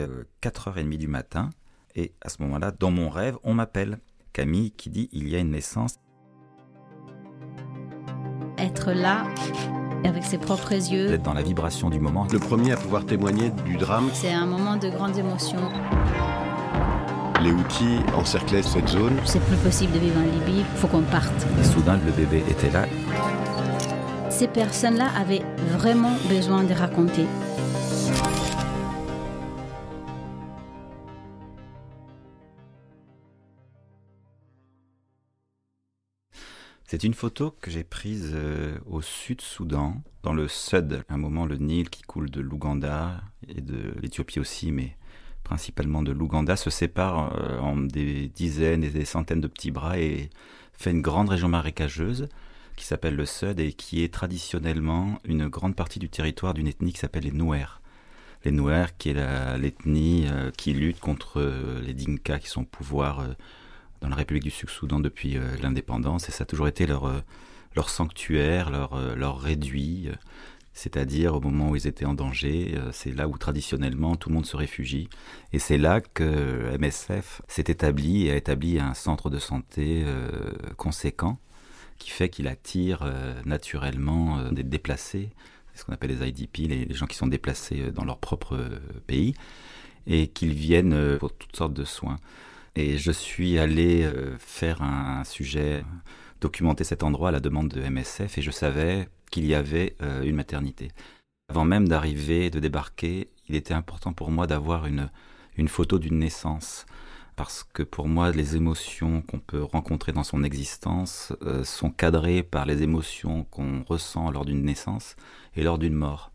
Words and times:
est 0.00 0.08
4h30 0.42 0.96
du 0.96 1.08
matin 1.08 1.50
et 1.94 2.12
à 2.22 2.28
ce 2.28 2.42
moment-là, 2.42 2.72
dans 2.72 2.90
mon 2.90 3.08
rêve, 3.08 3.36
on 3.42 3.54
m'appelle. 3.54 3.98
Camille 4.32 4.70
qui 4.70 4.90
dit 4.90 5.08
il 5.12 5.28
y 5.28 5.34
a 5.34 5.40
une 5.40 5.50
naissance. 5.50 5.96
Être 8.58 8.92
là 8.92 9.24
avec 10.04 10.22
ses 10.24 10.38
propres 10.38 10.72
yeux. 10.72 11.08
D'être 11.08 11.22
dans 11.22 11.34
la 11.34 11.42
vibration 11.42 11.90
du 11.90 11.98
moment. 11.98 12.26
Le 12.32 12.38
premier 12.38 12.72
à 12.72 12.76
pouvoir 12.76 13.04
témoigner 13.04 13.50
du 13.64 13.76
drame. 13.76 14.08
C'est 14.12 14.32
un 14.32 14.46
moment 14.46 14.76
de 14.76 14.88
grande 14.88 15.16
émotion. 15.16 15.58
Les 17.42 17.52
outils 17.52 17.98
encerclaient 18.14 18.62
cette 18.62 18.88
zone. 18.88 19.16
C'est 19.24 19.42
plus 19.42 19.56
possible 19.56 19.92
de 19.94 19.98
vivre 19.98 20.20
en 20.20 20.24
Libye, 20.24 20.62
faut 20.76 20.88
qu'on 20.88 21.02
parte. 21.02 21.46
Et 21.58 21.64
soudain, 21.64 21.98
le 22.04 22.12
bébé 22.12 22.44
était 22.48 22.70
là. 22.70 22.86
Ces 24.28 24.46
personnes-là 24.46 25.08
avaient 25.18 25.42
vraiment 25.70 26.16
besoin 26.28 26.64
de 26.64 26.74
raconter. 26.74 27.26
C'est 36.90 37.04
une 37.04 37.14
photo 37.14 37.54
que 37.60 37.70
j'ai 37.70 37.84
prise 37.84 38.32
euh, 38.34 38.76
au 38.84 39.00
sud-Soudan, 39.00 40.02
dans 40.24 40.32
le 40.32 40.48
Sud, 40.48 41.04
un 41.08 41.18
moment 41.18 41.46
le 41.46 41.54
Nil 41.54 41.88
qui 41.88 42.02
coule 42.02 42.28
de 42.32 42.40
l'Ouganda 42.40 43.22
et 43.46 43.60
de 43.60 43.94
l'Éthiopie 44.02 44.40
aussi, 44.40 44.72
mais 44.72 44.96
principalement 45.44 46.02
de 46.02 46.10
l'Ouganda, 46.10 46.56
se 46.56 46.68
sépare 46.68 47.32
euh, 47.38 47.60
en 47.60 47.76
des 47.76 48.26
dizaines 48.26 48.82
et 48.82 48.90
des 48.90 49.04
centaines 49.04 49.40
de 49.40 49.46
petits 49.46 49.70
bras 49.70 50.00
et 50.00 50.30
fait 50.72 50.90
une 50.90 51.00
grande 51.00 51.28
région 51.28 51.46
marécageuse 51.46 52.28
qui 52.74 52.84
s'appelle 52.84 53.14
le 53.14 53.24
Sud 53.24 53.60
et 53.60 53.72
qui 53.72 54.02
est 54.02 54.12
traditionnellement 54.12 55.20
une 55.22 55.46
grande 55.46 55.76
partie 55.76 56.00
du 56.00 56.08
territoire 56.08 56.54
d'une 56.54 56.66
ethnie 56.66 56.92
qui 56.92 56.98
s'appelle 56.98 57.22
les 57.22 57.30
Nouers. 57.30 57.78
Les 58.44 58.50
Nouers 58.50 58.86
qui 58.98 59.10
est 59.10 59.58
l'ethnie 59.58 60.26
euh, 60.26 60.50
qui 60.50 60.72
lutte 60.72 60.98
contre 60.98 61.40
les 61.86 61.94
Dinkas 61.94 62.40
qui 62.40 62.48
sont 62.48 62.62
au 62.62 62.64
pouvoir 62.64 63.24
dans 64.00 64.08
la 64.08 64.16
République 64.16 64.44
du 64.44 64.50
Sud-Soudan 64.50 65.00
depuis 65.00 65.36
euh, 65.36 65.56
l'indépendance, 65.62 66.28
et 66.28 66.32
ça 66.32 66.42
a 66.42 66.46
toujours 66.46 66.68
été 66.68 66.86
leur, 66.86 67.04
euh, 67.04 67.20
leur 67.76 67.90
sanctuaire, 67.90 68.70
leur, 68.70 68.94
euh, 68.94 69.14
leur 69.14 69.40
réduit, 69.40 70.08
c'est-à-dire 70.72 71.34
au 71.34 71.40
moment 71.40 71.70
où 71.70 71.76
ils 71.76 71.86
étaient 71.86 72.06
en 72.06 72.14
danger, 72.14 72.78
c'est 72.92 73.12
là 73.12 73.28
où 73.28 73.36
traditionnellement 73.36 74.14
tout 74.14 74.28
le 74.28 74.36
monde 74.36 74.46
se 74.46 74.56
réfugie, 74.56 75.08
et 75.52 75.58
c'est 75.58 75.78
là 75.78 76.00
que 76.00 76.76
MSF 76.78 77.42
s'est 77.48 77.64
établi 77.66 78.26
et 78.26 78.30
a 78.30 78.36
établi 78.36 78.78
un 78.78 78.94
centre 78.94 79.30
de 79.30 79.38
santé 79.38 80.04
conséquent, 80.76 81.38
qui 81.98 82.10
fait 82.10 82.28
qu'il 82.28 82.46
attire 82.46 83.04
naturellement 83.44 84.52
des 84.52 84.62
déplacés, 84.62 85.30
ce 85.74 85.84
qu'on 85.84 85.92
appelle 85.92 86.16
les 86.16 86.28
IDP, 86.28 86.68
les, 86.68 86.94
gens 86.94 87.06
qui 87.06 87.16
sont 87.16 87.26
déplacés 87.26 87.90
dans 87.90 88.04
leur 88.04 88.18
propre 88.18 88.56
pays, 89.08 89.34
et 90.06 90.28
qu'ils 90.28 90.54
viennent 90.54 91.18
pour 91.18 91.32
toutes 91.32 91.56
sortes 91.56 91.74
de 91.74 91.84
soins. 91.84 92.16
Et 92.76 92.98
je 92.98 93.10
suis 93.10 93.58
allé 93.58 94.04
euh, 94.04 94.36
faire 94.38 94.82
un, 94.82 95.24
sujet, 95.24 95.84
documenter 96.40 96.84
cet 96.84 97.02
endroit 97.02 97.30
à 97.30 97.32
la 97.32 97.40
demande 97.40 97.68
de 97.68 97.80
MSF, 97.80 98.38
et 98.38 98.42
je 98.42 98.50
savais 98.50 99.08
qu'il 99.30 99.46
y 99.46 99.54
avait 99.54 99.96
euh, 100.02 100.22
une 100.22 100.36
maternité. 100.36 100.90
Avant 101.48 101.64
même 101.64 101.88
d'arriver, 101.88 102.50
de 102.50 102.60
débarquer, 102.60 103.28
il 103.48 103.56
était 103.56 103.74
important 103.74 104.12
pour 104.12 104.30
moi 104.30 104.46
d'avoir 104.46 104.86
une, 104.86 105.10
une 105.56 105.68
photo 105.68 105.98
d'une 105.98 106.18
naissance. 106.18 106.86
Parce 107.36 107.64
que 107.64 107.82
pour 107.82 108.06
moi, 108.06 108.30
les 108.30 108.56
émotions 108.56 109.22
qu'on 109.22 109.38
peut 109.38 109.62
rencontrer 109.62 110.12
dans 110.12 110.24
son 110.24 110.44
existence 110.44 111.32
euh, 111.42 111.64
sont 111.64 111.90
cadrées 111.90 112.42
par 112.42 112.66
les 112.66 112.82
émotions 112.82 113.44
qu'on 113.44 113.82
ressent 113.82 114.30
lors 114.30 114.44
d'une 114.44 114.62
naissance 114.62 115.16
et 115.56 115.62
lors 115.62 115.78
d'une 115.78 115.94
mort. 115.94 116.32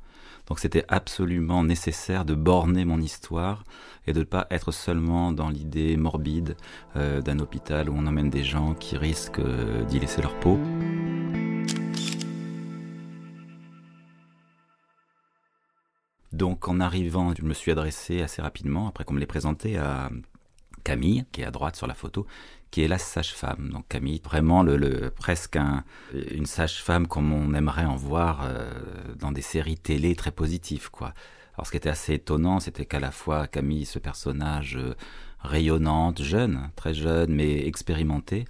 Donc 0.47 0.59
c'était 0.59 0.85
absolument 0.87 1.63
nécessaire 1.63 2.25
de 2.25 2.35
borner 2.35 2.85
mon 2.85 3.01
histoire 3.01 3.63
et 4.07 4.13
de 4.13 4.19
ne 4.19 4.25
pas 4.25 4.47
être 4.51 4.71
seulement 4.71 5.31
dans 5.31 5.49
l'idée 5.49 5.97
morbide 5.97 6.55
euh, 6.95 7.21
d'un 7.21 7.39
hôpital 7.39 7.89
où 7.89 7.93
on 7.95 8.05
emmène 8.05 8.29
des 8.29 8.43
gens 8.43 8.73
qui 8.75 8.97
risquent 8.97 9.39
euh, 9.39 9.83
d'y 9.85 9.99
laisser 9.99 10.21
leur 10.21 10.39
peau. 10.39 10.59
Donc 16.31 16.67
en 16.67 16.81
arrivant, 16.81 17.33
je 17.33 17.43
me 17.43 17.53
suis 17.53 17.71
adressé 17.71 18.21
assez 18.21 18.41
rapidement, 18.41 18.89
après 18.89 19.05
qu'on 19.05 19.13
me 19.13 19.19
l'ait 19.19 19.25
présenté, 19.25 19.77
à 19.77 20.09
Camille, 20.83 21.25
qui 21.31 21.41
est 21.41 21.45
à 21.45 21.51
droite 21.51 21.77
sur 21.77 21.87
la 21.87 21.93
photo, 21.93 22.27
qui 22.75 22.81
est 22.81 22.89
la 22.89 22.97
sage-femme. 22.97 23.69
Donc 23.71 23.87
Camille, 23.87 24.19
vraiment 24.21 24.61
le, 24.61 25.09
presque 25.09 25.57
une 26.13 26.45
sage-femme 26.45 27.07
comme 27.07 27.31
on 27.31 27.53
aimerait 27.53 27.85
en 27.85 27.95
voir 27.95 28.41
euh, 28.43 28.69
dans 29.17 29.31
des 29.31 29.41
séries 29.41 29.77
télé 29.77 30.13
très 30.13 30.31
positives, 30.31 30.91
quoi. 30.91 31.13
Alors 31.53 31.67
ce 31.67 31.71
qui 31.71 31.77
était 31.77 31.87
assez 31.87 32.15
étonnant, 32.15 32.59
c'était 32.59 32.83
qu'à 32.85 32.99
la 32.99 33.11
fois 33.11 33.47
Camille, 33.47 33.85
ce 33.85 33.97
personnage 33.97 34.75
euh, 34.75 34.93
rayonnante, 35.39 36.21
jeune, 36.21 36.69
très 36.75 36.93
jeune, 36.93 37.33
mais 37.33 37.65
expérimenté, 37.65 38.43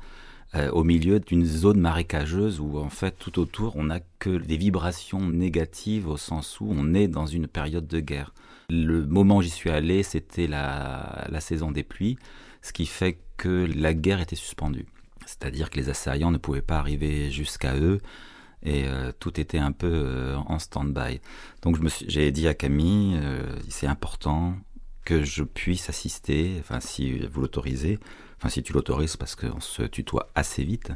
euh, 0.56 0.72
au 0.72 0.84
milieu 0.84 1.20
d'une 1.20 1.46
zone 1.46 1.80
marécageuse 1.80 2.60
où 2.60 2.80
en 2.80 2.90
fait 2.90 3.16
tout 3.20 3.38
autour 3.38 3.76
on 3.76 3.84
n'a 3.84 4.00
que 4.18 4.38
des 4.38 4.58
vibrations 4.58 5.22
négatives 5.22 6.08
au 6.08 6.18
sens 6.18 6.60
où 6.60 6.68
on 6.68 6.96
est 6.96 7.08
dans 7.08 7.28
une 7.28 7.46
période 7.46 7.86
de 7.86 8.00
guerre. 8.00 8.34
Le 8.72 9.06
moment 9.06 9.38
où 9.38 9.42
j'y 9.44 9.52
suis 9.52 9.70
allé, 9.70 10.02
c'était 10.02 10.48
la 10.48 11.40
saison 11.42 11.70
des 11.70 11.84
pluies, 11.84 12.18
ce 12.66 12.74
qui 12.74 12.88
fait 12.88 13.20
que 13.38 13.68
la 13.76 13.94
guerre 13.94 14.22
était 14.22 14.36
suspendue. 14.36 14.88
C'est-à-dire 15.28 15.70
que 15.70 15.78
les 15.78 15.90
assaillants 15.90 16.32
ne 16.32 16.40
pouvaient 16.40 16.64
pas 16.64 16.80
arriver 16.80 17.30
jusqu'à 17.30 17.76
eux 17.76 18.02
et 18.64 18.86
euh, 18.88 19.12
tout 19.20 19.40
était 19.40 19.60
un 19.60 19.72
peu 19.72 19.92
euh, 19.94 20.36
en 20.48 20.58
stand-by. 20.58 21.22
Donc 21.62 21.78
j'ai 22.08 22.32
dit 22.32 22.48
à 22.48 22.56
Camille, 22.56 23.20
euh, 23.22 23.56
c'est 23.70 23.86
important 23.86 24.56
que 25.04 25.24
je 25.24 25.44
puisse 25.44 25.90
assister, 25.90 26.58
enfin 26.60 26.80
si 26.80 27.20
vous 27.20 27.42
l'autorisez, 27.42 28.00
enfin 28.38 28.50
si 28.50 28.64
tu 28.64 28.74
l'autorises 28.74 29.16
parce 29.16 29.36
qu'on 29.36 29.62
se 29.62 29.84
tutoie 29.84 30.32
assez 30.34 30.64
vite, 30.64 30.92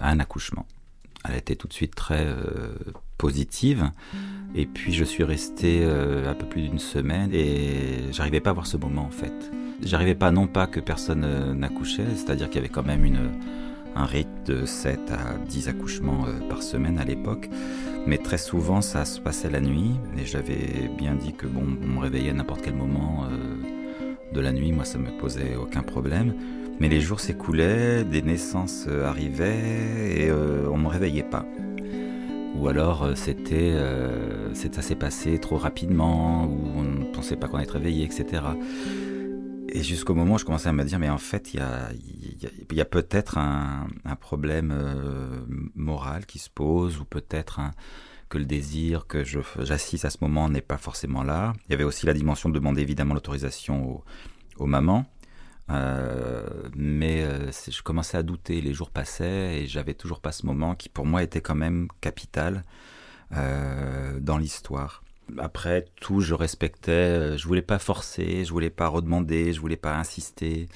à 0.00 0.10
un 0.10 0.20
accouchement. 0.20 0.66
Elle 1.28 1.36
était 1.36 1.56
tout 1.56 1.68
de 1.68 1.72
suite 1.72 1.94
très 1.94 2.26
positive. 3.18 3.90
Et 4.54 4.66
puis 4.66 4.92
je 4.92 5.04
suis 5.04 5.24
resté 5.24 5.84
un 5.84 6.34
peu 6.34 6.46
plus 6.46 6.62
d'une 6.62 6.78
semaine 6.78 7.30
et 7.32 8.12
j'arrivais 8.12 8.40
pas 8.40 8.50
à 8.50 8.52
voir 8.52 8.66
ce 8.66 8.76
moment 8.76 9.02
en 9.02 9.10
fait. 9.10 9.32
J'arrivais 9.82 10.14
pas 10.14 10.30
non 10.30 10.46
pas 10.46 10.66
que 10.66 10.80
personne 10.80 11.54
n'accouchait, 11.54 12.06
c'est-à-dire 12.14 12.48
qu'il 12.48 12.56
y 12.56 12.58
avait 12.58 12.68
quand 12.68 12.84
même 12.84 13.04
une, 13.04 13.30
un 13.96 14.06
rythme 14.06 14.30
de 14.46 14.66
7 14.66 15.10
à 15.10 15.38
10 15.38 15.68
accouchements 15.68 16.26
euh, 16.26 16.48
par 16.48 16.62
semaine 16.62 16.98
à 16.98 17.04
l'époque, 17.04 17.48
mais 18.06 18.18
très 18.18 18.38
souvent 18.38 18.80
ça 18.80 19.04
se 19.04 19.20
passait 19.20 19.50
la 19.50 19.60
nuit 19.60 19.92
et 20.18 20.26
j'avais 20.26 20.90
bien 20.98 21.14
dit 21.14 21.32
que 21.32 21.46
bon, 21.46 21.62
on 21.82 21.86
me 21.86 22.00
réveillait 22.00 22.30
à 22.30 22.34
n'importe 22.34 22.62
quel 22.62 22.74
moment 22.74 23.24
euh, 23.24 24.32
de 24.32 24.40
la 24.40 24.52
nuit, 24.52 24.72
moi 24.72 24.84
ça 24.84 24.98
me 24.98 25.10
posait 25.18 25.56
aucun 25.56 25.82
problème. 25.82 26.34
Mais 26.80 26.88
les 26.88 27.00
jours 27.00 27.20
s'écoulaient, 27.20 28.04
des 28.04 28.22
naissances 28.22 28.86
euh, 28.88 29.06
arrivaient 29.06 30.24
et 30.24 30.32
on 30.32 30.76
me 30.76 30.88
réveillait 30.88 31.22
pas. 31.22 31.46
Ou 32.56 32.68
alors 32.68 33.16
c'était, 33.16 33.74
ça 34.54 34.80
s'est 34.80 34.94
passé 34.94 35.38
trop 35.38 35.56
rapidement, 35.56 36.44
ou 36.44 36.70
on 36.76 36.82
ne 36.82 37.04
pensait 37.12 37.36
pas 37.36 37.48
qu'on 37.48 37.56
allait 37.56 37.64
être 37.64 37.72
réveillé, 37.72 38.04
etc. 38.04 38.42
Et 39.76 39.82
jusqu'au 39.82 40.14
moment 40.14 40.36
où 40.36 40.38
je 40.38 40.44
commençais 40.44 40.68
à 40.68 40.72
me 40.72 40.84
dire, 40.84 41.00
mais 41.00 41.10
en 41.10 41.18
fait, 41.18 41.52
il 41.52 41.60
y 42.72 42.80
a, 42.80 42.84
peut-être 42.84 43.38
un, 43.38 43.88
problème 44.20 44.72
euh, 44.72 45.44
moral 45.74 46.26
qui 46.26 46.38
se 46.38 46.48
pose, 46.48 47.00
ou 47.00 47.04
peut-être 47.04 47.60
que 48.28 48.38
le 48.38 48.44
désir 48.44 49.08
que 49.08 49.24
j'assiste 49.24 50.04
à 50.04 50.10
ce 50.10 50.18
moment 50.20 50.48
n'est 50.48 50.60
pas 50.60 50.76
forcément 50.76 51.24
là. 51.24 51.54
Il 51.66 51.72
y 51.72 51.74
avait 51.74 51.82
aussi 51.82 52.06
la 52.06 52.14
dimension 52.14 52.48
de 52.48 52.54
demander 52.54 52.82
évidemment 52.82 53.14
l'autorisation 53.14 54.04
aux, 54.58 54.66
mamans. 54.66 55.06
Euh, 55.70 56.68
mais 56.76 57.22
euh, 57.22 57.50
je 57.50 57.82
commençais 57.82 58.18
à 58.18 58.22
douter, 58.22 58.60
les 58.60 58.74
jours 58.74 58.90
passaient 58.90 59.62
et 59.62 59.66
j'avais 59.66 59.94
toujours 59.94 60.20
pas 60.20 60.32
ce 60.32 60.44
moment 60.44 60.74
qui 60.74 60.88
pour 60.88 61.06
moi 61.06 61.22
était 61.22 61.40
quand 61.40 61.54
même 61.54 61.88
capital 62.00 62.64
euh, 63.34 64.20
dans 64.20 64.36
l'histoire. 64.36 65.02
Après 65.38 65.86
tout, 66.00 66.20
je 66.20 66.34
respectais, 66.34 67.38
je 67.38 67.48
voulais 67.48 67.62
pas 67.62 67.78
forcer, 67.78 68.44
je 68.44 68.52
voulais 68.52 68.70
pas 68.70 68.88
redemander, 68.88 69.54
je 69.54 69.60
voulais 69.60 69.76
pas 69.78 69.96
insister, 69.96 70.68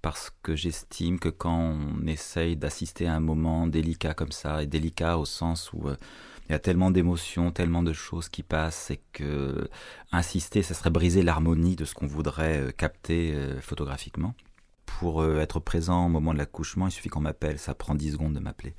parce 0.00 0.32
que 0.42 0.56
j'estime 0.56 1.18
que 1.18 1.28
quand 1.28 1.54
on 1.54 2.06
essaye 2.06 2.56
d'assister 2.56 3.06
à 3.06 3.14
un 3.14 3.20
moment 3.20 3.66
délicat 3.66 4.14
comme 4.14 4.32
ça, 4.32 4.62
et 4.62 4.66
délicat 4.66 5.18
au 5.18 5.26
sens 5.26 5.74
où 5.74 5.90
il 6.48 6.52
y 6.52 6.54
a 6.54 6.58
tellement 6.58 6.90
d'émotions, 6.90 7.52
tellement 7.52 7.82
de 7.82 7.92
choses 7.92 8.28
qui 8.28 8.42
passent, 8.42 8.90
et 8.90 9.00
que 9.12 9.68
insister, 10.10 10.62
ça 10.62 10.74
serait 10.74 10.90
briser 10.90 11.22
l'harmonie 11.22 11.76
de 11.76 11.84
ce 11.84 11.94
qu'on 11.94 12.06
voudrait 12.06 12.60
euh, 12.60 12.70
capter 12.70 13.34
photographiquement. 13.60 14.34
Pour 14.86 15.24
être 15.24 15.58
présent 15.58 16.06
au 16.06 16.08
moment 16.08 16.32
de 16.32 16.38
l'accouchement, 16.38 16.86
il 16.86 16.90
suffit 16.90 17.08
qu'on 17.08 17.20
m'appelle, 17.20 17.58
ça 17.58 17.74
prend 17.74 17.94
10 17.94 18.12
secondes 18.12 18.34
de 18.34 18.40
m'appeler. 18.40 18.74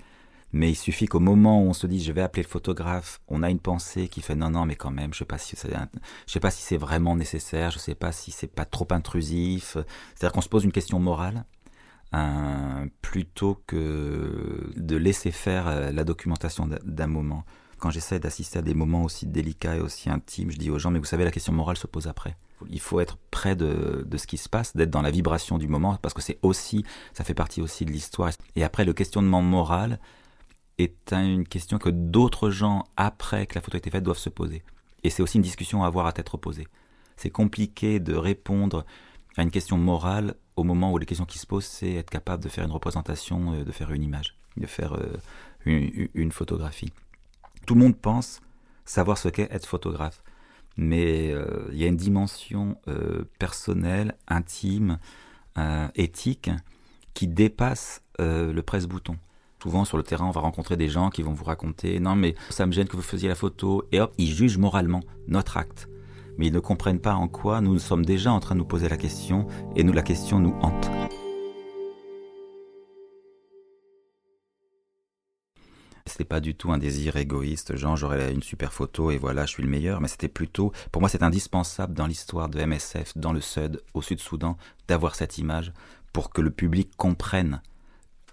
Mais 0.54 0.70
il 0.70 0.76
suffit 0.76 1.08
qu'au 1.08 1.20
moment 1.20 1.64
où 1.64 1.70
on 1.70 1.74
se 1.74 1.88
dit 1.88 2.02
je 2.02 2.12
vais 2.12 2.22
appeler 2.22 2.44
le 2.44 2.48
photographe, 2.48 3.20
on 3.28 3.42
a 3.42 3.50
une 3.50 3.60
pensée 3.60 4.08
qui 4.08 4.22
fait 4.22 4.36
non 4.36 4.52
non 4.52 4.68
mais 4.68 4.76
quand 4.76 4.92
même 4.92 5.12
je 5.12 5.20
sais 5.20 5.26
pas 5.26 5.40
si 5.40 5.56
c'est 5.56 5.74
sais 6.28 6.40
pas 6.40 6.52
si 6.52 6.62
c'est 6.62 6.78
vraiment 6.78 7.16
nécessaire, 7.16 7.72
je 7.72 7.80
sais 7.80 7.96
pas 7.96 8.12
si 8.12 8.30
c'est 8.30 8.48
pas 8.48 8.66
trop 8.66 8.88
intrusif. 8.92 9.78
C'est-à-dire 10.14 10.32
qu'on 10.32 10.42
se 10.42 10.50
pose 10.50 10.64
une 10.64 10.72
question 10.72 11.00
morale 11.00 11.44
plutôt 13.02 13.62
que 13.68 14.72
de 14.76 14.96
laisser 14.96 15.32
faire 15.32 15.68
euh, 15.68 15.92
la 15.92 16.04
documentation 16.04 16.70
d'un 16.84 17.08
moment. 17.08 17.44
Quand 17.80 17.90
j'essaie 17.90 18.20
d'assister 18.20 18.60
à 18.60 18.62
des 18.62 18.74
moments 18.74 19.04
aussi 19.04 19.26
délicats 19.26 19.76
et 19.76 19.80
aussi 19.80 20.10
intimes, 20.10 20.52
je 20.52 20.58
dis 20.58 20.70
aux 20.70 20.80
gens 20.80 20.92
mais 20.92 21.00
vous 21.00 21.06
savez 21.06 21.24
la 21.24 21.32
question 21.32 21.54
morale 21.54 21.78
se 21.78 21.88
pose 21.88 22.08
après. 22.08 22.38
Il 22.70 22.80
faut 22.80 23.00
être 23.00 23.18
près 23.30 23.56
de, 23.56 24.06
de 24.08 24.18
ce 24.18 24.28
qui 24.28 24.38
se 24.38 24.48
passe, 24.48 24.76
d'être 24.76 24.92
dans 24.92 25.02
la 25.02 25.12
vibration 25.12 25.58
du 25.58 25.68
moment, 25.68 25.98
parce 26.02 26.14
que 26.14 26.22
c'est 26.22 26.40
aussi, 26.44 26.86
ça 27.14 27.24
fait 27.24 27.34
partie 27.34 27.62
aussi 27.62 27.84
de 27.84 27.92
l'histoire. 27.92 28.32
Et 28.56 28.64
après, 28.64 28.86
le 28.86 28.94
questionnement 28.94 29.42
moral 29.42 30.00
est 30.78 31.12
une 31.12 31.46
question 31.46 31.78
que 31.78 31.90
d'autres 31.90 32.50
gens, 32.50 32.84
après 32.96 33.48
que 33.48 33.56
la 33.56 33.62
photo 33.62 33.76
ait 33.76 33.80
été 33.80 33.90
faite, 33.90 34.04
doivent 34.04 34.18
se 34.18 34.30
poser. 34.30 34.64
Et 35.04 35.10
c'est 35.10 35.22
aussi 35.22 35.38
une 35.38 35.44
discussion 35.44 35.84
à 35.84 35.88
avoir 35.88 36.06
à 36.06 36.14
tête 36.14 36.30
reposée. 36.30 36.68
C'est 37.18 37.30
compliqué 37.30 38.00
de 38.00 38.16
répondre 38.16 38.86
à 39.38 39.44
une 39.44 39.52
question 39.52 39.78
morale 39.78 40.36
au 40.56 40.64
moment 40.64 40.92
où 40.92 40.98
les 40.98 41.06
questions 41.06 41.26
qui 41.26 41.40
se 41.40 41.48
posent, 41.48 41.66
c'est 41.66 41.94
être 41.94 42.10
capable 42.10 42.44
de 42.44 42.50
faire 42.50 42.64
une 42.64 42.72
représentation, 42.72 43.54
euh, 43.54 43.64
de 43.64 43.72
faire 43.72 43.92
une 43.92 44.04
image, 44.04 44.36
de 44.58 44.68
faire 44.68 44.94
euh, 44.94 45.18
une, 45.66 46.32
photographie. 46.32 46.92
Tout 47.66 47.76
le 47.76 47.82
monde 47.82 47.98
pense 47.98 48.42
savoir 48.86 49.18
ce 49.18 49.30
qu'est 49.30 49.48
être 49.52 49.66
photographe. 49.66 50.22
Mais 50.76 51.32
euh, 51.32 51.70
il 51.72 51.78
y 51.78 51.84
a 51.84 51.88
une 51.88 51.98
dimension 51.98 52.78
personnelle, 53.38 54.16
intime, 54.28 54.98
éthique, 55.96 56.50
qui 57.14 57.28
dépasse 57.28 58.02
le 58.20 58.60
presse-bouton. 58.62 59.18
Souvent 59.62 59.86
sur 59.86 59.96
le 59.96 60.04
terrain, 60.04 60.26
on 60.26 60.32
va 60.32 60.42
rencontrer 60.42 60.76
des 60.76 60.90
gens 60.90 61.10
qui 61.10 61.22
vont 61.22 61.32
vous 61.32 61.46
raconter 61.46 62.02
non 62.02 62.18
mais 62.18 62.36
ça 62.50 62.66
me 62.66 62.74
gêne 62.74 62.86
que 62.86 62.98
vous 62.98 63.02
faisiez 63.02 63.30
la 63.30 63.36
photo 63.36 63.88
et 63.94 64.02
hop, 64.02 64.14
ils 64.18 64.34
jugent 64.34 64.58
moralement 64.58 65.00
notre 65.30 65.56
acte. 65.56 65.88
Mais 66.38 66.48
ils 66.48 66.54
ne 66.54 66.60
comprennent 66.60 67.00
pas 67.00 67.14
en 67.14 67.28
quoi 67.28 67.62
nous 67.62 67.80
sommes 67.80 68.06
déjà 68.06 68.32
en 68.32 68.40
train 68.40 68.56
de 68.56 68.60
nous 68.60 68.66
poser 68.66 68.90
la 68.90 68.98
question 68.98 69.48
et 69.76 69.84
nous 69.84 69.94
la 69.94 70.02
question 70.02 70.40
nous 70.40 70.56
hante. 70.62 70.90
C'était 76.06 76.26
pas 76.26 76.42
du 76.42 76.54
tout 76.54 76.72
un 76.72 76.78
désir 76.78 77.16
égoïste, 77.16 77.76
genre 77.76 77.96
j'aurais 77.96 78.34
une 78.34 78.44
super 78.44 78.74
photo 78.74 79.10
et 79.10 79.18
voilà, 79.18 79.46
je 79.46 79.52
suis 79.52 79.64
le 79.64 79.70
meilleur, 79.70 80.02
mais 80.02 80.08
c'était 80.08 80.28
plutôt, 80.28 80.72
pour 80.92 81.02
moi 81.02 81.10
c'est 81.10 81.24
indispensable 81.24 81.94
dans 81.94 82.06
l'histoire 82.06 82.50
de 82.50 82.64
MSF, 82.64 83.18
dans 83.18 83.34
le 83.34 83.42
Sud, 83.42 83.82
au 83.94 84.02
Sud-Soudan, 84.02 84.58
d'avoir 84.88 85.16
cette 85.16 85.38
image 85.38 85.74
pour 86.12 86.30
que 86.30 86.42
le 86.42 86.52
public 86.52 86.92
comprenne 86.98 87.62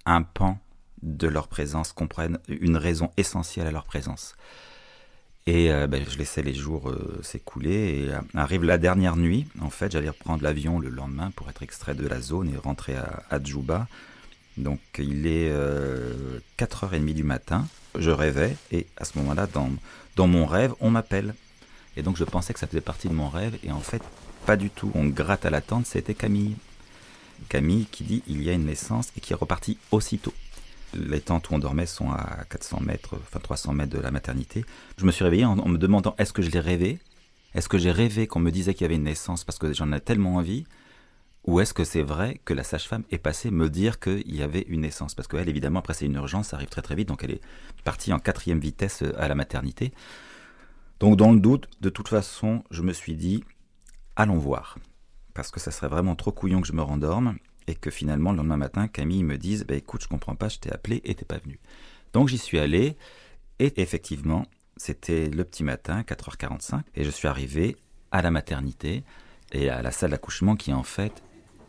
un 0.05 0.23
pan 0.23 0.58
de 1.03 1.29
leur 1.29 1.49
présence, 1.49 1.93
comprenne 1.93 2.38
une 2.49 2.76
raison 2.76 3.11
essentielle 3.17 3.67
à 3.67 3.70
leur 3.73 3.85
présence. 3.85 4.35
Et 5.50 5.73
euh, 5.73 5.88
ben, 5.88 6.05
je 6.08 6.17
laissais 6.17 6.43
les 6.43 6.55
jours 6.55 6.91
euh, 6.91 7.19
s'écouler 7.25 8.05
et 8.05 8.12
euh, 8.12 8.20
arrive 8.37 8.62
la 8.62 8.79
dernière 8.79 9.17
nuit. 9.17 9.49
En 9.61 9.69
fait, 9.69 9.91
j'allais 9.91 10.11
reprendre 10.11 10.44
l'avion 10.44 10.79
le 10.79 10.91
lendemain 10.91 11.32
pour 11.35 11.50
être 11.50 11.64
extrait 11.64 11.97
de 11.97 12.06
la 12.06 12.20
zone 12.20 12.55
et 12.55 12.56
rentrer 12.56 12.94
à, 12.94 13.25
à 13.31 13.43
Djouba. 13.43 13.88
Donc 14.58 14.79
il 14.97 15.26
est 15.26 15.52
4h30 16.56 17.14
du 17.14 17.25
matin, 17.25 17.67
je 17.99 18.11
rêvais 18.12 18.56
et 18.70 18.87
à 18.97 19.05
ce 19.05 19.19
moment-là, 19.19 19.49
dans, 19.49 20.26
mon 20.29 20.47
rêve, 20.47 20.73
on 20.81 20.91
m'appelle. 20.91 21.35
Et 21.96 22.03
donc 22.03 22.17
je 22.17 22.25
pensais 22.25 22.53
que 22.53 22.61
ça 22.61 22.69
faisait 22.69 22.81
partie 22.81 23.08
de 23.08 23.14
mon 23.14 23.29
rêve 23.29 23.58
et 23.64 23.73
en 23.73 23.81
fait, 23.81 24.03
pas 24.46 24.56
du 24.56 24.70
tout. 24.70 24.93
On 24.94 25.06
gratte 25.06 25.46
à 25.46 25.50
la 25.50 25.62
tente, 25.62 25.87
c'était 25.87 26.14
Camille. 26.14 26.55
Camille 27.49 27.87
qui 27.91 28.05
dit 28.05 28.23
il 28.29 28.43
y 28.44 28.50
a 28.50 28.53
une 28.53 28.67
naissance 28.67 29.08
et 29.17 29.20
qui 29.20 29.32
est 29.32 29.37
repartie 29.37 29.79
aussitôt. 29.91 30.35
Les 30.95 31.21
tentes 31.21 31.51
où 31.51 31.55
on 31.55 31.59
dormait 31.59 31.87
sont 31.87 32.11
à 32.11 32.45
400 32.51 32.81
mètres, 32.81 33.15
enfin 33.15 33.39
300 33.41 33.73
mètres 33.73 33.97
de 33.97 34.01
la 34.01 34.11
maternité. 34.11 34.65
Je 34.99 35.05
me 35.05 35.13
suis 35.13 35.25
réveillé 35.25 35.45
en, 35.45 35.57
me 35.57 35.79
demandant 35.79 36.15
est-ce 36.19 36.33
que 36.33 36.43
je 36.43 36.51
l'ai 36.51 36.61
rêvé? 36.61 36.99
Est-ce 37.55 37.69
que 37.69 37.79
j'ai 37.79 37.91
rêvé 37.91 38.27
qu'on 38.27 38.41
me 38.41 38.51
disait 38.51 38.75
qu'il 38.75 38.83
y 38.83 38.87
avait 38.87 38.97
une 38.97 39.05
naissance 39.05 39.45
parce 39.45 39.59
que 39.59 39.73
j'en 39.73 39.93
ai 39.93 40.01
tellement 40.01 40.37
envie? 40.37 40.67
Ou 41.47 41.61
est-ce 41.61 41.73
que 41.73 41.85
c'est 41.85 42.03
vrai 42.03 42.41
que 42.45 42.53
la 42.53 42.65
sage-femme 42.65 43.05
est 43.11 43.19
passée 43.19 43.51
me 43.51 43.71
dire 43.71 43.99
qu'il 43.99 44.35
y 44.35 44.43
avait 44.43 44.67
une 44.69 44.83
naissance? 44.83 45.15
Parce 45.15 45.27
qu'elle, 45.27 45.49
évidemment, 45.49 45.79
après 45.79 45.95
c'est 45.95 46.07
une 46.07 46.15
urgence, 46.15 46.49
ça 46.49 46.57
arrive 46.57 46.69
très 46.69 46.83
très 46.83 46.95
vite, 46.95 47.09
donc 47.09 47.25
elle 47.25 47.31
est 47.31 47.41
partie 47.83 48.13
en 48.13 48.19
quatrième 48.19 48.61
vitesse 48.61 49.03
euh, 49.03 49.13
à 49.19 49.27
la 49.27 49.35
maternité. 49.35 49.93
Donc 50.99 51.17
dans 51.17 51.33
le 51.33 51.41
doute, 51.41 51.69
de 51.81 51.89
toute 51.89 52.09
façon, 52.09 52.63
je 52.71 52.83
me 52.83 52.93
suis 52.93 53.15
dit, 53.15 53.43
allons 54.17 54.37
voir. 54.37 54.77
Parce 55.33 55.51
que 55.51 55.61
ça 55.61 55.71
serait 55.71 55.89
vraiment 55.89 56.15
trop 56.15 56.33
couillon 56.33 56.61
que 56.61 56.67
je 56.67 56.73
me 56.73 56.83
rendorme 56.83 57.37
et 57.70 57.76
que 57.76 57.90
finalement, 57.90 58.32
le 58.32 58.38
lendemain 58.38 58.56
matin, 58.56 58.88
Camille 58.88 59.22
me 59.22 59.38
dise, 59.38 59.64
bah, 59.64 59.76
écoute, 59.76 60.02
je 60.02 60.08
comprends 60.08 60.34
pas, 60.34 60.49
je 60.49 60.58
t'ai 60.58 60.72
appelé 60.72 61.00
et 61.05 61.14
t'es 61.14 61.25
pas 61.25 61.38
venu. 61.38 61.61
Donc 62.12 62.28
j'y 62.28 62.38
suis 62.38 62.58
allé 62.58 62.96
et 63.61 63.81
effectivement, 63.81 64.44
c'était 64.76 65.28
le 65.28 65.44
petit 65.44 65.62
matin, 65.62 66.02
4h45, 66.02 66.81
et 66.96 67.05
je 67.05 67.11
suis 67.11 67.28
arrivé 67.28 67.76
à 68.11 68.22
la 68.22 68.32
maternité 68.32 69.05
et 69.52 69.70
à 69.70 69.82
la 69.82 69.93
salle 69.93 70.11
d'accouchement 70.11 70.56
qui 70.56 70.70
est 70.70 70.75
en 70.75 70.82
fait 70.82 71.22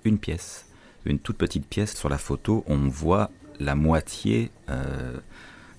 une 0.04 0.18
pièce, 0.18 0.66
une 1.06 1.20
toute 1.20 1.38
petite 1.38 1.68
pièce. 1.68 1.96
Sur 1.96 2.10
la 2.10 2.18
photo, 2.18 2.64
on 2.66 2.88
voit 2.88 3.30
la 3.60 3.76
moitié 3.76 4.50
euh, 4.70 5.20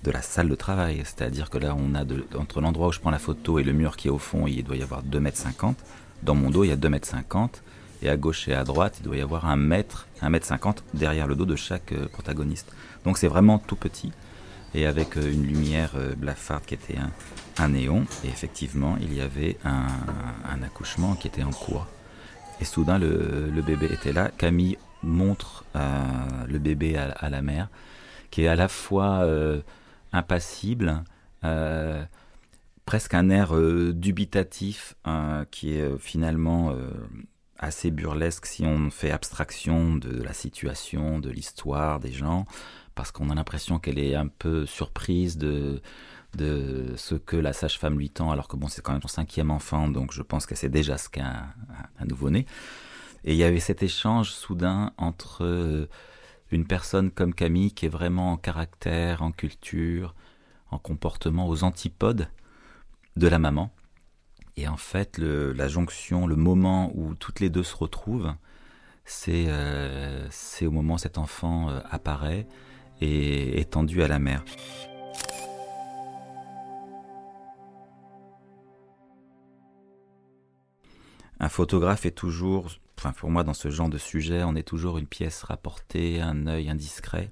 de 0.03 0.11
la 0.11 0.21
salle 0.21 0.47
de 0.47 0.55
travail. 0.55 1.01
C'est-à-dire 1.03 1.49
que 1.49 1.57
là, 1.57 1.75
on 1.77 1.95
a 1.95 2.05
entre 2.37 2.61
l'endroit 2.61 2.87
où 2.87 2.91
je 2.93 3.01
prends 3.01 3.11
la 3.11 3.19
photo 3.19 3.59
et 3.59 3.63
le 3.63 3.73
mur 3.73 3.97
qui 3.97 4.07
est 4.07 4.11
au 4.11 4.19
fond, 4.19 4.47
il 4.47 4.63
doit 4.63 4.77
y 4.77 4.83
avoir 4.83 5.03
2 5.03 5.19
mètres 5.19 5.37
50. 5.37 5.77
Dans 6.21 6.35
mon 6.35 6.49
dos, 6.49 6.63
il 6.63 6.69
y 6.69 6.71
a 6.71 6.77
2 6.77 6.87
mètres 6.87 7.09
50. 7.09 7.61
Et 8.03 8.09
à 8.09 8.17
gauche 8.17 8.49
et 8.49 8.53
à 8.53 8.65
droite, 8.65 8.97
il 8.99 9.03
doit 9.03 9.15
y 9.15 9.21
avoir 9.21 9.45
1 9.45 9.55
mètre, 9.55 10.07
1 10.21 10.29
mètre 10.29 10.45
50 10.45 10.83
derrière 10.93 11.25
le 11.25 11.35
dos 11.35 11.45
de 11.45 11.55
chaque 11.55 11.93
euh, 11.93 12.07
protagoniste. 12.09 12.69
Donc 13.05 13.17
c'est 13.17 13.29
vraiment 13.29 13.59
tout 13.59 13.77
petit. 13.77 14.11
Et 14.75 14.85
avec 14.85 15.15
euh, 15.15 15.31
une 15.31 15.43
lumière 15.43 15.91
euh, 15.95 16.13
blafarde 16.13 16.65
qui 16.65 16.73
était 16.73 16.97
un, 16.97 17.11
un, 17.63 17.69
néon. 17.69 18.03
Et 18.25 18.27
effectivement, 18.27 18.97
il 18.99 19.13
y 19.13 19.21
avait 19.21 19.57
un, 19.63 19.87
un 20.51 20.63
accouchement 20.63 21.15
qui 21.15 21.29
était 21.29 21.43
en 21.43 21.51
cours. 21.51 21.87
Et 22.59 22.65
soudain, 22.65 22.99
le, 22.99 23.61
bébé 23.65 23.87
était 23.89 24.11
là. 24.11 24.31
Camille 24.37 24.77
montre 25.01 25.65
le 25.73 26.59
bébé 26.59 26.95
à, 26.97 27.29
la 27.29 27.41
mère, 27.41 27.67
qui 28.31 28.43
est 28.43 28.47
à 28.47 28.55
la 28.55 28.67
fois 28.69 29.27
impassible, 30.13 31.03
presque 32.85 33.13
un 33.15 33.29
air 33.29 33.53
dubitatif, 33.93 34.95
qui 35.51 35.73
est 35.73 35.97
finalement 35.97 36.73
assez 37.63 37.91
burlesque 37.91 38.45
si 38.45 38.65
on 38.65 38.89
fait 38.89 39.11
abstraction 39.11 39.95
de 39.95 40.21
la 40.21 40.33
situation, 40.33 41.19
de 41.19 41.29
l'histoire 41.29 41.99
des 41.99 42.11
gens, 42.11 42.45
parce 42.95 43.11
qu'on 43.11 43.29
a 43.29 43.35
l'impression 43.35 43.79
qu'elle 43.79 43.99
est 43.99 44.15
un 44.15 44.27
peu 44.27 44.65
surprise 44.65 45.37
de 45.37 45.81
de 46.35 46.93
ce 46.97 47.13
que 47.13 47.37
la 47.37 47.53
sage-femme 47.53 47.99
lui 47.99 48.09
tend, 48.09 48.31
alors 48.31 48.47
que 48.47 48.55
bon, 48.55 48.67
c'est 48.67 48.81
quand 48.81 48.93
même 48.93 49.03
son 49.03 49.07
cinquième 49.07 49.51
enfant, 49.51 49.87
donc 49.87 50.11
je 50.13 50.23
pense 50.23 50.47
qu'elle 50.47 50.57
sait 50.57 50.67
déjà 50.67 50.97
ce 50.97 51.07
qu'est 51.07 51.21
un, 51.21 51.53
un 51.99 52.05
nouveau-né. 52.05 52.47
Et 53.23 53.33
il 53.33 53.37
y 53.37 53.43
avait 53.43 53.59
cet 53.59 53.83
échange 53.83 54.31
soudain 54.31 54.93
entre 54.97 55.87
une 56.51 56.65
personne 56.65 57.11
comme 57.11 57.33
Camille, 57.33 57.71
qui 57.71 57.85
est 57.85 57.89
vraiment 57.89 58.31
en 58.31 58.37
caractère, 58.37 59.21
en 59.21 59.31
culture, 59.31 60.15
en 60.71 60.79
comportement, 60.79 61.47
aux 61.47 61.63
antipodes 61.63 62.27
de 63.15 63.27
la 63.27 63.39
maman. 63.39 63.71
Et 64.55 64.67
en 64.67 64.77
fait, 64.77 65.17
la 65.17 65.67
jonction, 65.67 66.27
le 66.27 66.35
moment 66.35 66.91
où 66.95 67.15
toutes 67.15 67.39
les 67.39 67.49
deux 67.49 67.63
se 67.63 67.75
retrouvent, 67.75 68.33
c'est 69.05 69.45
euh, 69.47 70.27
au 70.61 70.71
moment 70.71 70.95
où 70.95 70.97
cet 70.97 71.17
enfant 71.17 71.69
euh, 71.69 71.79
apparaît 71.89 72.47
et 73.01 73.59
est 73.59 73.71
tendu 73.71 74.03
à 74.03 74.07
la 74.07 74.19
mère. 74.19 74.43
un 81.39 81.49
photographe 81.49 82.05
est 82.05 82.11
toujours, 82.11 82.69
enfin 82.97 83.11
pour 83.11 83.29
moi 83.29 83.43
dans 83.43 83.53
ce 83.53 83.69
genre 83.69 83.89
de 83.89 83.97
sujet, 83.97 84.43
on 84.43 84.55
est 84.55 84.63
toujours 84.63 84.97
une 84.97 85.07
pièce 85.07 85.43
rapportée, 85.43 86.21
un 86.21 86.47
œil 86.47 86.69
indiscret, 86.69 87.31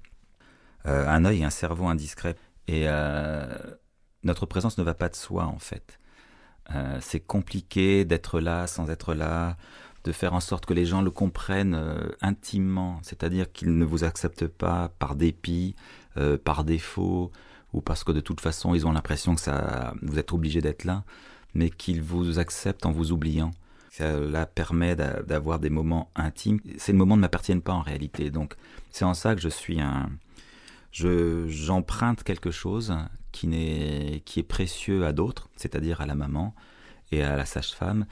euh, 0.85 1.07
un 1.07 1.23
œil 1.23 1.41
et 1.41 1.43
un 1.45 1.49
cerveau 1.49 1.87
indiscret. 1.87 2.35
Et 2.67 2.87
notre 4.23 4.45
présence 4.45 4.77
ne 4.77 4.83
va 4.83 4.93
pas 4.93 5.07
de 5.07 5.15
soi 5.15 5.45
en 5.45 5.59
fait. 5.59 6.00
Euh, 6.75 6.99
c'est 7.01 7.19
compliqué 7.19 8.05
d'être 8.05 8.39
là 8.39 8.67
sans 8.67 8.89
être 8.89 9.13
là, 9.13 9.57
de 10.03 10.11
faire 10.11 10.33
en 10.33 10.39
sorte 10.39 10.65
que 10.65 10.73
les 10.73 10.85
gens 10.85 11.01
le 11.01 11.11
comprennent 11.11 11.75
euh, 11.75 12.09
intimement, 12.21 12.99
c'est-à-dire 13.03 13.51
qu'ils 13.51 13.77
ne 13.77 13.85
vous 13.85 14.03
acceptent 14.03 14.47
pas 14.47 14.89
par 14.99 15.15
dépit, 15.15 15.75
euh, 16.17 16.37
par 16.37 16.63
défaut, 16.63 17.31
ou 17.73 17.81
parce 17.81 18.03
que 18.03 18.11
de 18.11 18.19
toute 18.19 18.41
façon 18.41 18.73
ils 18.73 18.87
ont 18.87 18.91
l'impression 18.91 19.35
que 19.35 19.41
ça, 19.41 19.93
vous 20.01 20.17
êtes 20.17 20.33
obligé 20.33 20.61
d'être 20.61 20.85
là, 20.85 21.03
mais 21.53 21.69
qu'ils 21.69 22.01
vous 22.01 22.39
acceptent 22.39 22.85
en 22.85 22.91
vous 22.91 23.11
oubliant. 23.11 23.51
Cela 23.91 24.45
permet 24.45 24.95
d'avoir 24.95 25.59
des 25.59 25.69
moments 25.69 26.09
intimes. 26.15 26.61
Ces 26.77 26.93
moments 26.93 27.17
ne 27.17 27.21
m'appartiennent 27.21 27.61
pas 27.61 27.73
en 27.73 27.81
réalité. 27.81 28.31
Donc 28.31 28.55
c'est 28.89 29.03
en 29.03 29.13
ça 29.13 29.35
que 29.35 29.41
je 29.41 29.49
suis 29.49 29.81
un... 29.81 30.09
Je, 30.93 31.45
j'emprunte 31.47 32.23
quelque 32.23 32.51
chose 32.51 32.95
qui, 33.31 33.49
est 33.53 34.47
précieux 34.47 35.05
à 35.05 35.13
d'autres, 35.13 35.49
c'est-à-dire 35.55 36.01
à 36.01 36.05
la 36.05 36.15
maman 36.15 36.55
et 37.11 37.23
à 37.23 37.35
la 37.35 37.45
sage-femme, 37.45 38.05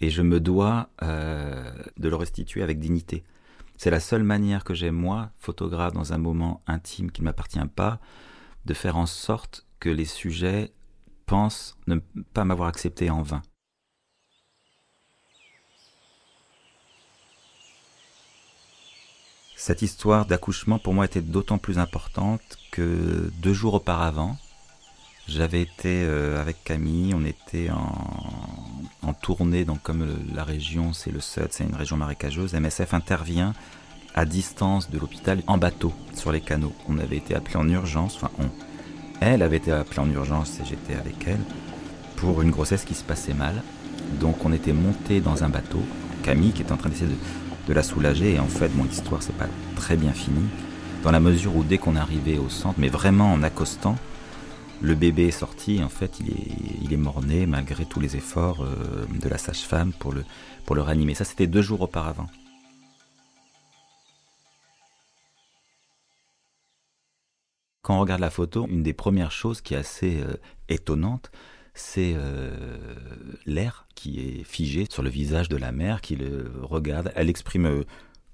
et 0.00 0.10
je 0.10 0.22
me 0.22 0.40
dois 0.40 0.90
euh, 1.02 1.72
de 1.96 2.08
le 2.08 2.16
restituer 2.16 2.62
avec 2.62 2.78
dignité. 2.78 3.24
C'est 3.76 3.90
la 3.90 4.00
seule 4.00 4.22
manière 4.22 4.64
que 4.64 4.74
j'ai, 4.74 4.90
moi, 4.90 5.30
photographe, 5.38 5.92
dans 5.92 6.12
un 6.12 6.18
moment 6.18 6.62
intime 6.66 7.10
qui 7.10 7.22
ne 7.22 7.26
m'appartient 7.26 7.58
pas, 7.74 8.00
de 8.64 8.74
faire 8.74 8.96
en 8.96 9.06
sorte 9.06 9.66
que 9.80 9.88
les 9.88 10.04
sujets 10.04 10.72
pensent 11.26 11.76
ne 11.86 11.96
pas 12.34 12.44
m'avoir 12.44 12.68
accepté 12.68 13.10
en 13.10 13.22
vain. 13.22 13.42
Cette 19.56 19.82
histoire 19.82 20.26
d'accouchement 20.26 20.80
pour 20.80 20.92
moi 20.92 21.04
était 21.04 21.20
d'autant 21.20 21.58
plus 21.58 21.78
importante 21.78 22.58
que 22.72 23.30
deux 23.40 23.52
jours 23.52 23.74
auparavant, 23.74 24.36
j'avais 25.28 25.62
été 25.62 26.02
euh, 26.04 26.40
avec 26.40 26.64
Camille, 26.64 27.14
on 27.14 27.24
était 27.24 27.70
en, 27.70 29.08
en 29.08 29.14
tournée, 29.14 29.64
donc 29.64 29.82
comme 29.82 30.06
la 30.34 30.44
région, 30.44 30.92
c'est 30.92 31.10
le 31.10 31.20
Sud, 31.20 31.48
c'est 31.50 31.64
une 31.64 31.74
région 31.74 31.96
marécageuse, 31.96 32.54
MSF 32.54 32.94
intervient 32.94 33.54
à 34.14 34.24
distance 34.24 34.90
de 34.90 34.98
l'hôpital 34.98 35.42
en 35.46 35.58
bateau 35.58 35.92
sur 36.14 36.32
les 36.32 36.40
canaux. 36.40 36.74
On 36.88 36.98
avait 36.98 37.16
été 37.16 37.34
appelé 37.34 37.56
en 37.56 37.68
urgence, 37.68 38.16
enfin 38.16 38.30
elle 39.20 39.42
avait 39.42 39.56
été 39.56 39.72
appelée 39.72 40.00
en 40.00 40.10
urgence 40.10 40.58
et 40.60 40.64
j'étais 40.64 40.94
avec 40.94 41.26
elle 41.26 41.40
pour 42.16 42.42
une 42.42 42.50
grossesse 42.50 42.84
qui 42.84 42.94
se 42.94 43.04
passait 43.04 43.34
mal. 43.34 43.62
Donc 44.20 44.44
on 44.44 44.52
était 44.52 44.72
monté 44.72 45.20
dans 45.20 45.44
un 45.44 45.48
bateau, 45.48 45.82
Camille 46.22 46.52
qui 46.52 46.62
était 46.62 46.72
en 46.72 46.76
train 46.76 46.88
d'essayer 46.88 47.10
de, 47.68 47.72
la 47.72 47.82
soulager 47.82 48.34
et 48.34 48.38
en 48.38 48.48
fait 48.48 48.74
mon 48.74 48.84
histoire 48.84 49.22
c'est 49.22 49.36
pas 49.36 49.46
très 49.76 49.96
bien 49.96 50.12
fini 50.12 50.42
dans 51.02 51.10
la 51.10 51.20
mesure 51.20 51.56
où 51.56 51.64
dès 51.64 51.78
qu'on 51.78 51.96
arrivait 51.96 52.38
au 52.38 52.48
centre, 52.48 52.78
mais 52.78 52.88
vraiment 52.88 53.32
en 53.32 53.42
accostant, 53.42 53.96
le 54.82 54.94
bébé 54.96 55.28
est 55.28 55.30
sorti, 55.30 55.82
en 55.82 55.88
fait, 55.88 56.18
il 56.18 56.92
est, 56.92 56.96
mort-né 56.96 57.46
malgré 57.46 57.86
tous 57.86 58.00
les 58.00 58.16
efforts 58.16 58.62
euh, 58.62 59.06
de 59.06 59.28
la 59.28 59.38
sage-femme 59.38 59.92
pour 59.92 60.12
le, 60.12 60.24
pour 60.66 60.76
réanimer. 60.76 61.14
Ça, 61.14 61.24
c'était 61.24 61.46
deux 61.46 61.62
jours 61.62 61.80
auparavant. 61.80 62.28
Quand 67.82 67.96
on 67.96 68.00
regarde 68.00 68.20
la 68.20 68.30
photo, 68.30 68.66
une 68.68 68.82
des 68.82 68.92
premières 68.92 69.32
choses 69.32 69.60
qui 69.60 69.74
est 69.74 69.78
assez 69.78 70.20
euh, 70.20 70.34
étonnante, 70.68 71.30
c'est 71.74 72.14
euh, 72.16 72.94
l'air 73.46 73.86
qui 73.94 74.20
est 74.20 74.44
figé 74.44 74.86
sur 74.90 75.02
le 75.02 75.10
visage 75.10 75.48
de 75.48 75.56
la 75.56 75.72
mère 75.72 76.00
qui 76.00 76.16
le 76.16 76.52
regarde. 76.60 77.12
Elle 77.14 77.30
exprime 77.30 77.84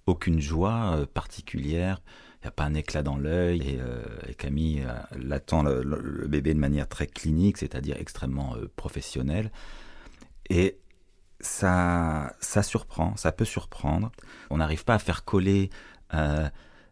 aucune 0.06 0.40
joie 0.40 1.06
particulière 1.14 2.00
il 2.40 2.44
n'y 2.44 2.48
a 2.48 2.52
pas 2.52 2.64
un 2.64 2.74
éclat 2.74 3.02
dans 3.02 3.16
l'œil. 3.16 3.62
Et, 3.62 3.78
euh, 3.80 4.04
Camille 4.36 4.84
euh, 4.86 4.94
l'attend 5.18 5.62
le, 5.62 6.26
bébé 6.28 6.54
de 6.54 6.58
manière 6.58 6.88
très 6.88 7.06
clinique, 7.06 7.58
c'est-à-dire 7.58 7.96
extrêmement 7.98 8.54
euh, 8.56 8.70
professionnelle. 8.76 9.50
Et 10.48 10.78
ça, 11.40 12.34
ça 12.40 12.62
surprend, 12.62 13.16
ça 13.16 13.32
peut 13.32 13.44
surprendre. 13.44 14.12
On 14.50 14.58
n'arrive 14.58 14.84
pas 14.84 14.94
à 14.94 14.98
faire 14.98 15.24
coller 15.24 15.70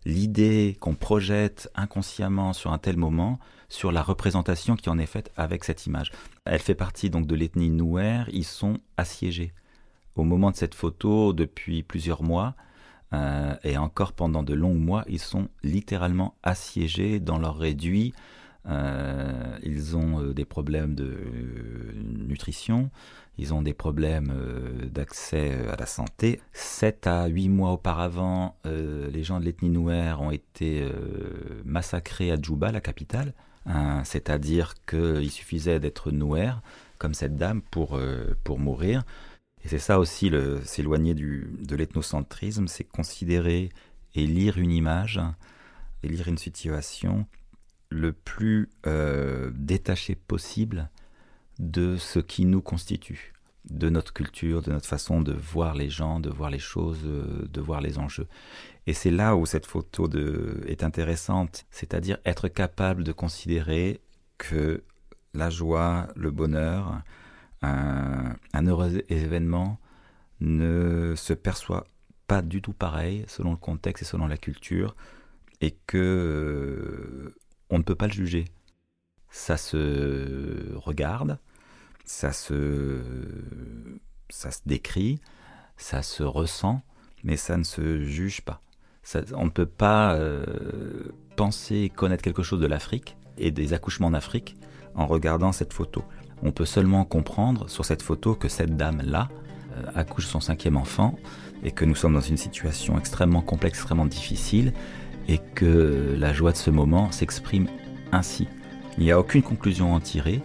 l'idée 0.04 0.76
qu'on 0.78 0.94
projette 0.94 1.70
inconsciemment 1.74 2.52
sur 2.52 2.72
un 2.72 2.78
tel 2.78 2.96
moment 2.96 3.40
sur 3.68 3.92
la 3.92 4.02
représentation 4.02 4.76
qui 4.76 4.88
en 4.90 4.98
est 4.98 5.06
faite 5.06 5.32
avec 5.36 5.64
cette 5.64 5.86
image. 5.86 6.12
Elle 6.44 6.60
fait 6.60 6.74
partie 6.74 7.10
donc 7.10 7.26
de 7.26 7.34
l'ethnie 7.34 7.70
Nouer, 7.70 8.24
ils 8.28 8.44
sont 8.44 8.78
assiégés. 8.96 9.52
Au 10.14 10.22
moment 10.22 10.50
de 10.50 10.56
cette 10.56 10.74
photo, 10.74 11.32
depuis 11.32 11.82
plusieurs 11.82 12.22
mois, 12.22 12.54
euh, 13.12 13.54
et 13.62 13.76
encore 13.76 14.12
pendant 14.12 14.42
de 14.42 14.54
longs 14.54 14.74
mois, 14.74 15.04
ils 15.08 15.20
sont 15.20 15.48
littéralement 15.62 16.34
assiégés 16.42 17.20
dans 17.20 17.38
leur 17.38 17.56
réduit. 17.56 18.14
Euh, 18.68 19.58
ils 19.62 19.96
ont 19.96 20.20
euh, 20.20 20.34
des 20.34 20.44
problèmes 20.44 20.96
de 20.96 21.16
nutrition, 21.94 22.90
ils 23.38 23.54
ont 23.54 23.62
des 23.62 23.74
problèmes 23.74 24.34
d'accès 24.92 25.54
à 25.70 25.76
la 25.76 25.86
santé. 25.86 26.40
Sept 26.52 27.06
à 27.06 27.26
huit 27.26 27.48
mois 27.48 27.72
auparavant, 27.72 28.56
les 28.64 29.22
gens 29.22 29.38
de 29.38 29.44
l'ethnie 29.44 29.68
Nouer 29.68 30.14
ont 30.18 30.30
été 30.30 30.90
massacrés 31.66 32.32
à 32.32 32.40
Djouba, 32.40 32.72
la 32.72 32.80
capitale. 32.80 33.34
C'est-à-dire 34.04 34.72
qu'il 34.86 35.30
suffisait 35.30 35.80
d'être 35.80 36.12
Nouer, 36.12 36.52
comme 36.96 37.12
cette 37.12 37.36
dame, 37.36 37.60
pour, 37.60 38.00
pour 38.42 38.58
mourir. 38.58 39.04
Et 39.66 39.68
c'est 39.68 39.80
ça 39.80 39.98
aussi, 39.98 40.30
s'éloigner 40.62 41.12
de 41.12 41.74
l'ethnocentrisme, 41.74 42.68
c'est 42.68 42.84
considérer 42.84 43.70
et 44.14 44.24
lire 44.24 44.58
une 44.58 44.70
image 44.70 45.20
et 46.04 46.08
lire 46.08 46.28
une 46.28 46.38
situation 46.38 47.26
le 47.88 48.12
plus 48.12 48.70
euh, 48.86 49.50
détaché 49.56 50.14
possible 50.14 50.88
de 51.58 51.96
ce 51.96 52.20
qui 52.20 52.44
nous 52.44 52.60
constitue, 52.60 53.32
de 53.68 53.88
notre 53.88 54.12
culture, 54.12 54.62
de 54.62 54.70
notre 54.70 54.86
façon 54.86 55.20
de 55.20 55.32
voir 55.32 55.74
les 55.74 55.90
gens, 55.90 56.20
de 56.20 56.30
voir 56.30 56.50
les 56.50 56.60
choses, 56.60 57.00
euh, 57.04 57.48
de 57.52 57.60
voir 57.60 57.80
les 57.80 57.98
enjeux. 57.98 58.28
Et 58.86 58.92
c'est 58.92 59.10
là 59.10 59.34
où 59.34 59.46
cette 59.46 59.66
photo 59.66 60.06
de, 60.06 60.62
est 60.68 60.84
intéressante, 60.84 61.66
c'est-à-dire 61.72 62.18
être 62.24 62.46
capable 62.46 63.02
de 63.02 63.10
considérer 63.10 64.00
que 64.38 64.84
la 65.34 65.50
joie, 65.50 66.06
le 66.14 66.30
bonheur, 66.30 67.02
un, 68.52 68.66
heureux 68.66 69.02
événement 69.08 69.78
ne 70.40 71.14
se 71.16 71.32
perçoit 71.32 71.86
pas 72.26 72.42
du 72.42 72.60
tout 72.60 72.72
pareil 72.72 73.24
selon 73.28 73.52
le 73.52 73.56
contexte 73.56 74.02
et 74.02 74.06
selon 74.06 74.26
la 74.26 74.36
culture 74.36 74.96
et 75.60 75.76
que 75.86 75.96
euh, 75.98 77.34
on 77.70 77.78
ne 77.78 77.82
peut 77.82 77.94
pas 77.94 78.06
le 78.06 78.12
juger. 78.12 78.44
Ça 79.30 79.56
se 79.56 80.74
regarde, 80.74 81.38
ça 82.04 82.32
se, 82.32 83.02
décrit, 84.66 85.20
ça 85.76 86.02
se 86.02 86.22
ressent, 86.22 86.82
mais 87.24 87.36
ça 87.36 87.56
ne 87.56 87.64
se 87.64 88.00
juge 88.02 88.40
pas. 88.42 88.62
on 89.34 89.46
ne 89.46 89.50
peut 89.50 89.66
pas 89.66 90.14
euh, 90.14 91.12
penser 91.36 91.90
connaître 91.94 92.22
quelque 92.22 92.42
chose 92.42 92.60
de 92.60 92.66
l'Afrique 92.66 93.16
et 93.36 93.50
des 93.50 93.72
accouchements 93.72 94.08
en 94.08 94.14
Afrique 94.14 94.56
en 94.94 95.06
regardant 95.06 95.52
cette 95.52 95.72
photo. 95.72 96.04
On 96.42 96.52
peut 96.52 96.64
seulement 96.64 97.04
comprendre 97.04 97.68
sur 97.68 97.84
cette 97.84 98.02
photo 98.02 98.34
que 98.34 98.48
cette 98.48 98.76
dame-là 98.76 99.28
euh, 99.76 99.82
accouche 99.94 100.26
son 100.26 100.40
cinquième 100.40 100.76
enfant 100.76 101.18
et 101.64 101.70
que 101.70 101.84
nous 101.84 101.94
sommes 101.94 102.14
dans 102.14 102.20
une 102.20 102.36
situation 102.36 102.98
extrêmement 102.98 103.40
complexe, 103.40 103.78
extrêmement 103.78 104.06
difficile 104.06 104.72
et 105.28 105.38
que 105.54 106.14
la 106.18 106.32
joie 106.32 106.52
de 106.52 106.56
ce 106.56 106.70
moment 106.70 107.10
s'exprime 107.10 107.66
ainsi. 108.12 108.48
Il 108.98 109.04
n'y 109.04 109.12
a 109.12 109.18
aucune 109.18 109.42
conclusion 109.42 109.92
à 109.92 109.96
en 109.96 110.00
tirer, 110.00 110.40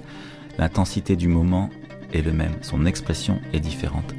l'intensité 0.57 1.15
du 1.15 1.27
moment 1.27 1.69
est 2.13 2.21
le 2.21 2.33
même, 2.33 2.53
son 2.61 2.85
expression 2.85 3.39
est 3.53 3.59
différente. 3.59 4.13